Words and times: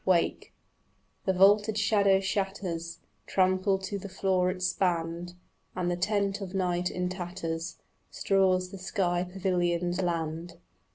Wake: 0.03 0.51
the 1.25 1.33
vaulted 1.33 1.77
shadow 1.77 2.19
shatters, 2.19 2.97
Trampled 3.27 3.83
to 3.83 3.99
the 3.99 4.09
floor 4.09 4.49
it 4.49 4.63
spanned, 4.63 5.35
And 5.75 5.91
the 5.91 5.95
tent 5.95 6.41
of 6.41 6.55
night 6.55 6.89
in 6.89 7.07
tatters 7.07 7.77
Straws 8.09 8.71
the 8.71 8.79
sky 8.79 9.23
pavilioned 9.31 10.01
land. 10.01 10.55